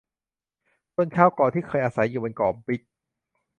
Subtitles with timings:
[0.93, 2.81] ส่วนชาวเกาะที่เคยอาศัยอยู่บนเกาะบิ๊ก